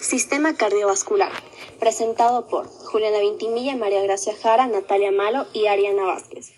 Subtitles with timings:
[0.00, 1.30] Sistema cardiovascular,
[1.78, 6.52] presentado por Juliana Vintimilla, María Gracia Jara, Natalia Malo y Ariana Vázquez.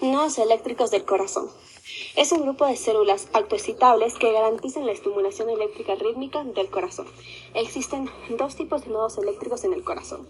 [0.00, 1.50] Nodos eléctricos del corazón.
[2.14, 7.08] Es un grupo de células autoexcitables que garantizan la estimulación eléctrica rítmica del corazón.
[7.54, 10.28] Existen dos tipos de nodos eléctricos en el corazón.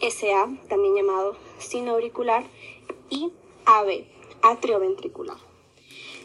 [0.00, 2.44] SA, también llamado sinoauricular,
[3.10, 3.30] y
[3.66, 4.06] AB,
[4.40, 5.36] atrioventricular.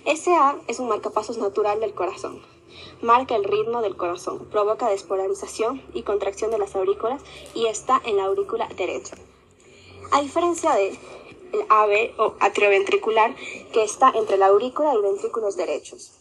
[0.06, 2.55] SA es un marcapasos natural del corazón.
[3.02, 7.22] Marca el ritmo del corazón, provoca despolarización y contracción de las aurículas
[7.54, 9.16] y está en la aurícula derecha.
[10.12, 10.98] A diferencia de
[11.56, 13.36] el AB o atrioventricular
[13.72, 16.12] que está entre la aurícula y ventrículos derechos.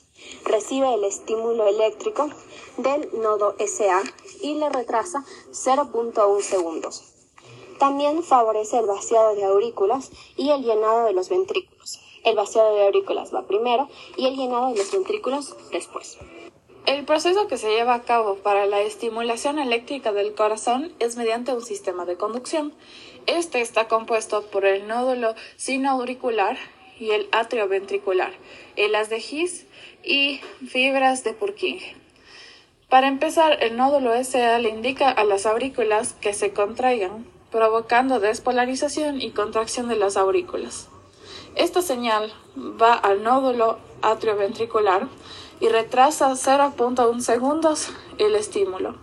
[0.44, 2.30] Recibe el estímulo eléctrico
[2.76, 4.02] del nodo SA
[4.40, 7.04] y le retrasa 0.1 segundos.
[7.78, 12.00] También favorece el vaciado de aurículas y el llenado de los ventrículos.
[12.22, 16.18] El vaciado de aurículas va primero y el llenado de los ventrículos después.
[16.86, 21.54] El proceso que se lleva a cabo para la estimulación eléctrica del corazón es mediante
[21.54, 22.74] un sistema de conducción.
[23.26, 26.58] Este está compuesto por el nódulo sinoauricular
[27.00, 28.32] y el atrio ventricular,
[28.76, 29.66] el haz de His
[30.02, 31.96] y fibras de Purkinje.
[32.90, 39.22] Para empezar, el nódulo SA le indica a las aurículas que se contraigan, provocando despolarización
[39.22, 40.88] y contracción de las aurículas.
[41.56, 45.08] Esta señal va al nódulo atrioventricular
[45.60, 48.96] y retrasa 0.1 segundos el estímulo.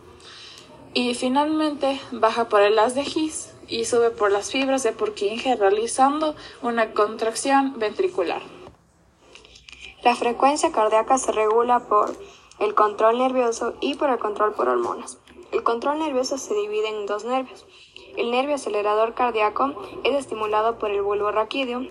[0.94, 5.56] Y finalmente baja por el haz de His y sube por las fibras de Purkinje
[5.56, 8.42] realizando una contracción ventricular.
[10.04, 12.16] La frecuencia cardíaca se regula por
[12.60, 15.18] el control nervioso y por el control por hormonas.
[15.52, 17.66] El control nervioso se divide en dos nervios.
[18.18, 21.88] El nervio acelerador cardíaco es estimulado por el bulbo raquídeo,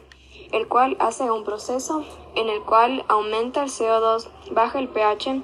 [0.53, 5.43] el cual hace un proceso en el cual aumenta el CO2, baja el pH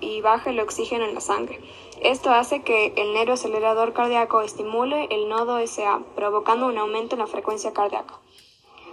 [0.00, 1.60] y, baja el oxígeno en la sangre.
[2.00, 7.20] Esto hace que el nervio acelerador cardíaco estimule el nodo SA, provocando un aumento en
[7.20, 8.18] la frecuencia cardíaca.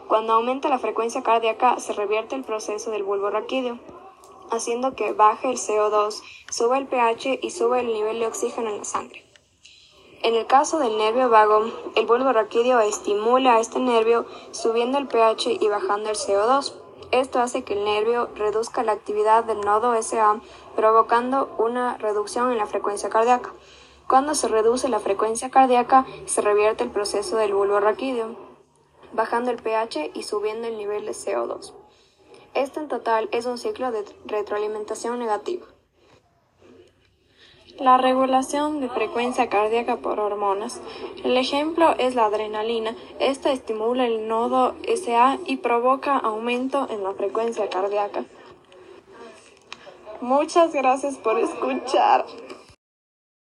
[0.08, 3.80] Cuando aumenta la frecuencia cardíaca, se revierte el proceso del bulbo raquídeo,
[4.52, 8.78] haciendo que baje el CO2, sube el pH y sube el nivel de oxígeno en
[8.80, 9.24] la sangre.
[10.24, 15.08] En el caso del nervio vago, el bulbo raquídeo estimula a este nervio subiendo el
[15.08, 16.74] pH y bajando el CO2.
[17.12, 20.42] Esto hace que el nervio reduzca la actividad del nodo SA,
[20.76, 23.54] provocando una reducción en la frecuencia cardíaca.
[24.08, 28.36] Cuando se reduce la frecuencia cardíaca, se revierte el proceso del bulbo raquídeo,
[29.14, 31.74] bajando el pH y subiendo el nivel de CO2.
[32.56, 35.68] Esto en total es un ciclo de retroalimentación negativa.
[37.80, 40.82] La regulación de frecuencia cardíaca por hormonas.
[41.24, 42.96] El ejemplo es la adrenalina.
[43.20, 48.26] Esta estimula el nodo SA y provoca aumento en la frecuencia cardíaca.
[50.22, 52.26] Muchas gracias por escuchar.